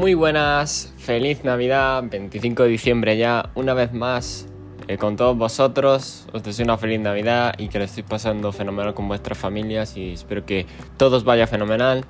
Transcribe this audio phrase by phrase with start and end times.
[0.00, 4.46] Muy buenas, feliz Navidad, 25 de diciembre ya, una vez más
[4.88, 6.26] eh, con todos vosotros.
[6.32, 10.14] Os deseo una feliz Navidad y que lo estéis pasando fenomenal con vuestras familias y
[10.14, 10.64] espero que
[10.96, 12.06] todos vaya fenomenal.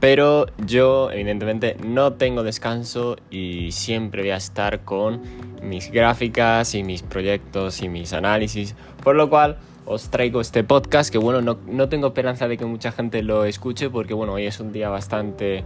[0.00, 5.22] Pero yo, evidentemente, no tengo descanso y siempre voy a estar con
[5.62, 8.74] mis gráficas y mis proyectos y mis análisis.
[9.02, 12.66] Por lo cual, os traigo este podcast que, bueno, no, no tengo esperanza de que
[12.66, 15.64] mucha gente lo escuche porque, bueno, hoy es un día bastante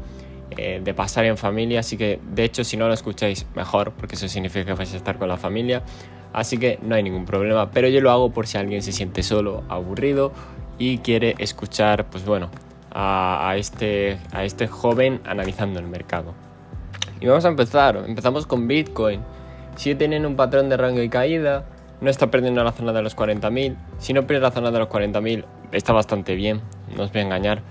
[0.51, 1.81] eh, de pasar en familia.
[1.81, 4.97] Así que, de hecho, si no lo escucháis, mejor, porque eso significa que vais a
[4.97, 5.83] estar con la familia.
[6.33, 7.71] Así que no hay ningún problema.
[7.71, 10.33] Pero yo lo hago por si alguien se siente solo, aburrido
[10.79, 12.51] y quiere escuchar, pues bueno,
[12.93, 16.35] a, este, a este joven analizando el mercado.
[17.21, 18.03] Y vamos a empezar.
[18.07, 19.21] Empezamos con Bitcoin.
[19.77, 21.65] Sigue teniendo un patrón de rango y caída.
[22.01, 23.77] No está perdiendo la zona de los 40.000.
[23.99, 26.61] Si no pierde la zona de los 40.000, está bastante bien.
[26.97, 27.63] No os voy a engañar.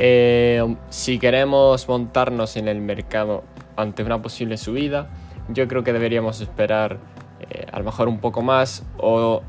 [0.00, 3.42] Eh, si queremos montarnos en el mercado
[3.76, 5.10] ante una posible subida,
[5.48, 6.98] yo creo que deberíamos esperar
[7.50, 9.42] eh, a lo mejor un poco más o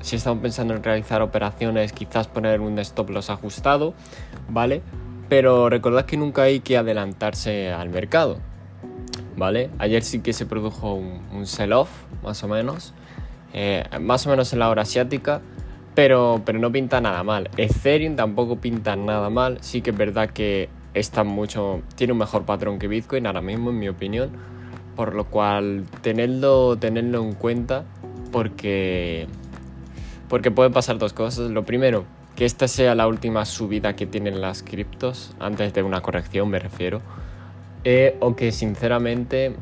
[0.00, 3.94] si estamos pensando en realizar operaciones quizás poner un stop loss ajustado,
[4.48, 4.82] ¿vale?
[5.28, 8.38] Pero recordad que nunca hay que adelantarse al mercado,
[9.36, 9.70] ¿vale?
[9.78, 11.88] Ayer sí que se produjo un, sell-off,
[12.24, 12.94] más o menos,
[13.52, 15.40] eh, más o menos en la hora asiática,
[15.94, 17.50] pero, pero no pinta nada mal.
[17.56, 19.58] Ethereum tampoco pinta nada mal.
[19.60, 23.70] Sí que es verdad que está mucho, tiene un mejor patrón que Bitcoin ahora mismo,
[23.70, 24.30] en mi opinión.
[24.96, 27.84] Por lo cual, tenerlo, en cuenta
[28.30, 29.26] porque,
[30.28, 31.50] porque pueden pasar dos cosas.
[31.50, 32.04] Lo primero,
[32.36, 36.58] que esta sea la última subida que tienen las criptos, antes de una corrección me
[36.58, 37.00] refiero.
[37.84, 39.54] Eh, o que sinceramente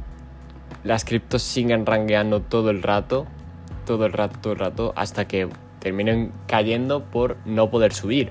[0.84, 3.26] las criptos sigan rangueando todo el rato,
[3.86, 5.48] todo el rato, todo el rato, hasta que
[5.82, 8.30] terminen cayendo por no poder subir.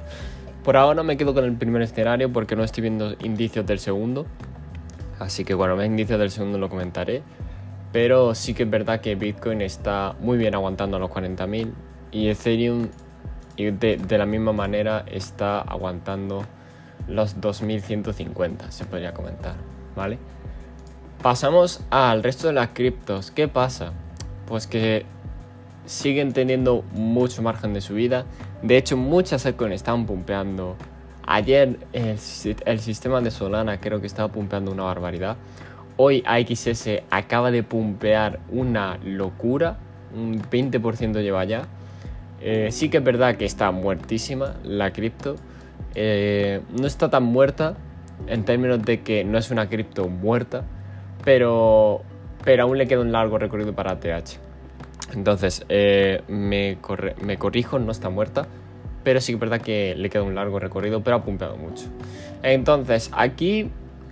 [0.63, 4.25] Por ahora me quedo con el primer escenario porque no estoy viendo indicios del segundo.
[5.19, 7.23] Así que bueno, los indicios del segundo lo comentaré.
[7.91, 11.73] Pero sí que es verdad que Bitcoin está muy bien aguantando los 40.000
[12.11, 12.87] y Ethereum
[13.58, 16.43] de, de, la misma manera está aguantando
[17.08, 19.55] los 2150, se podría comentar,
[19.95, 20.17] ¿vale?
[21.21, 23.30] Pasamos al resto de las criptos.
[23.30, 23.92] ¿Qué pasa?
[24.47, 25.05] Pues que
[25.86, 28.25] siguen teniendo mucho margen de subida.
[28.61, 30.75] De hecho, muchas altcoins están pumpeando.
[31.25, 35.37] Ayer el, sistema de Solana creo que estaba pumpeando una barbaridad.
[35.97, 39.77] Hoy AXS acaba de pumpear una locura.
[40.15, 41.64] Un 20% lleva ya.
[42.41, 45.36] Eh, sí que es verdad que está muertísima la cripto.
[45.93, 47.75] Eh, no está tan muerta
[48.27, 50.64] en términos de que no es una cripto muerta.
[51.23, 52.02] Pero,
[52.43, 54.51] pero aún le queda un largo recorrido para TH.
[55.14, 58.48] Entonces, eh, me, corrijo, no está muerta,
[59.04, 61.86] pero sí que es verdad que le queda un largo recorrido, pero ha pumpeado mucho.
[62.44, 63.70] Entonces, aquí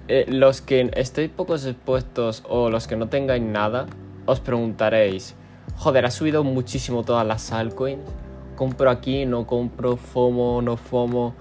[0.07, 3.87] eh, los que estéis pocos expuestos o los que no tengáis nada,
[4.25, 5.35] os preguntaréis,
[5.77, 8.01] joder, ha subido muchísimo todas las altcoins,
[8.55, 11.33] compro aquí, no compro, FOMO, no FOMO.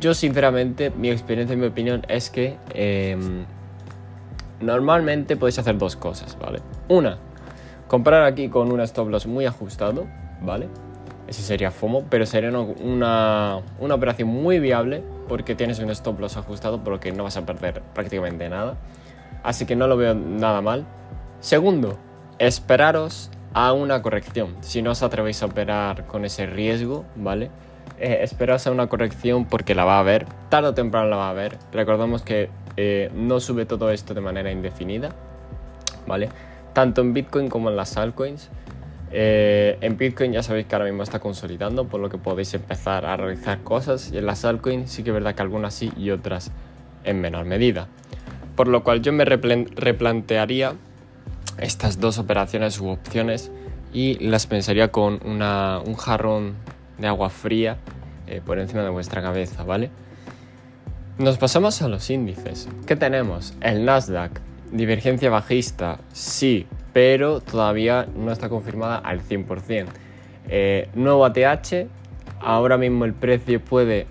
[0.00, 3.44] Yo sinceramente, mi experiencia y mi opinión es que em,
[4.60, 6.60] normalmente podéis hacer dos cosas, ¿vale?
[6.88, 7.18] Una,
[7.88, 10.06] Comprar aquí con un stop loss muy ajustado,
[10.42, 10.68] ¿vale?
[11.26, 16.36] Ese sería FOMO, pero sería una, una operación muy viable porque tienes un stop loss
[16.36, 18.76] ajustado por lo que no vas a perder prácticamente nada.
[19.42, 20.84] Así que no lo veo nada mal.
[21.40, 21.98] Segundo,
[22.38, 24.56] esperaros a una corrección.
[24.60, 27.50] Si no os atrevéis a operar con ese riesgo, ¿vale?
[27.98, 30.26] Eh, esperaos a una corrección porque la va a haber.
[30.50, 31.58] Tarde o temprano la va a haber.
[31.72, 35.10] Recordamos que eh, no sube todo esto de manera indefinida,
[36.06, 36.28] ¿vale?
[36.72, 38.50] Tanto en Bitcoin como en las altcoins.
[39.10, 43.06] Eh, en Bitcoin ya sabéis que ahora mismo está consolidando, por lo que podéis empezar
[43.06, 44.10] a realizar cosas.
[44.12, 46.50] Y en las altcoins sí que es verdad que algunas sí y otras
[47.04, 47.88] en menor medida.
[48.56, 50.74] Por lo cual yo me replantearía
[51.58, 53.50] estas dos operaciones u opciones
[53.92, 56.54] y las pensaría con un jarrón
[56.98, 57.78] de agua fría
[58.26, 59.90] eh, por encima de vuestra cabeza, ¿vale?
[61.18, 62.68] Nos pasamos a los índices.
[62.86, 63.54] ¿Qué tenemos?
[63.60, 64.40] El Nasdaq
[64.72, 69.86] Divergencia bajista, sí, pero todavía no está confirmada al 100%.
[70.48, 71.86] Eh, nuevo ATH,
[72.40, 74.06] ahora mismo el precio puede,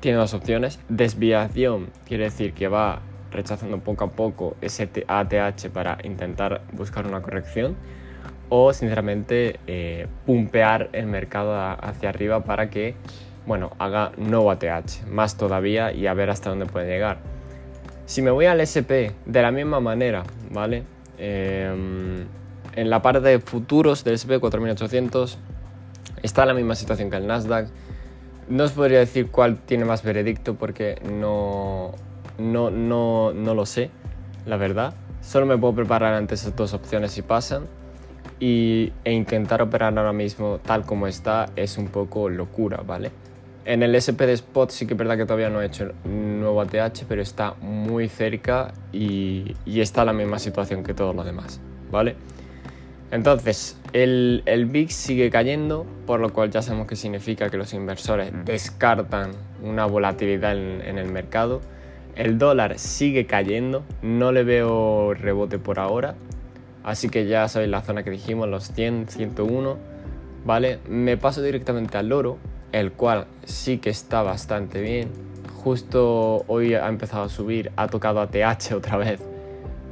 [0.00, 0.80] tiene dos opciones.
[0.88, 3.00] Desviación quiere decir que va
[3.30, 7.76] rechazando poco a poco ese ATH para intentar buscar una corrección.
[8.48, 12.94] O sinceramente eh, pumpear el mercado hacia arriba para que
[13.46, 17.35] bueno, haga nuevo ATH, más todavía y a ver hasta dónde puede llegar.
[18.06, 20.84] Si me voy al SP de la misma manera, ¿vale?
[21.18, 22.24] Em,
[22.74, 25.38] en la parte de futuros del SP 4800
[26.22, 27.68] está la misma situación que el Nasdaq.
[28.48, 31.92] No os podría decir cuál tiene más veredicto porque no,
[32.38, 33.90] no, no, no lo sé.
[34.46, 34.94] la verdad.
[35.20, 37.66] Solo me puedo preparar ante esas dos opciones si pasan.
[38.38, 43.10] Y, e intentar operar ahora mismo tal como está es un poco locura, ¿vale?
[43.66, 46.60] En el SP de Spot sí que es verdad que todavía no he hecho nuevo
[46.60, 51.26] ATH, pero está muy cerca y, y está en la misma situación que todos los
[51.26, 51.60] demás,
[51.90, 52.14] ¿vale?
[53.10, 57.74] Entonces, el, el VIX sigue cayendo, por lo cual ya sabemos que significa que los
[57.74, 61.60] inversores descartan una volatilidad en, el mercado.
[62.14, 66.14] El dólar sigue cayendo, no le veo rebote por ahora,
[66.84, 69.76] así que ya sabéis la zona que dijimos, los 100, 101,
[70.44, 70.78] ¿vale?
[70.88, 72.38] Me paso directamente al oro,
[72.80, 75.10] el cual sí que está bastante bien.
[75.62, 79.20] Justo hoy ha empezado a subir, ha tocado ATH otra vez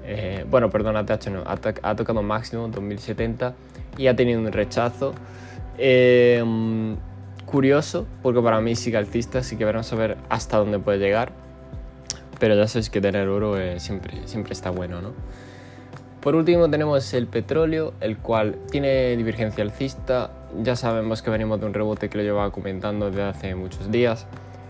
[0.07, 3.55] eh, bueno, perdón, ATH no, ha, tocado máximo 2070
[3.97, 5.15] y ha tenido un rechazo.
[5.79, 6.45] Eh,
[7.47, 11.33] curioso, porque para mí sigue alcista, así que veremos a ver hasta dónde puede llegar.
[12.39, 15.13] Pero ya sabéis que tener oro siempre, siempre está bueno, ¿no?
[16.21, 20.31] Por último tenemos el petróleo, el cual tiene divergencia alcista.
[20.63, 24.27] Ya sabemos que venimos de un rebote que lo llevaba comentando desde hace muchos días.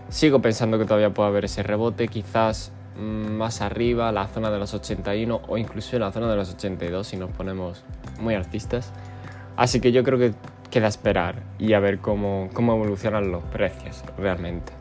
[0.09, 4.57] Sigo pensando que todavía puede haber ese rebote, quizás Mm, más arriba, la zona de
[4.57, 7.83] los 81 o incluso la zona de los 82 si nos ponemos
[8.19, 8.91] muy artistas.
[9.57, 10.33] Así que yo creo que
[10.71, 14.71] queda esperar y a ver cómo, cómo evolucionan los precios realmente.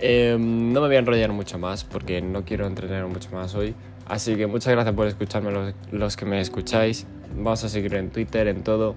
[0.00, 3.74] Em, no me voy a enrollar mucho más porque no quiero entretener mucho más hoy.
[4.08, 7.06] Así que muchas gracias por escucharme los, los que me escucháis.
[7.36, 8.96] Vamos a seguir en Twitter, en todo.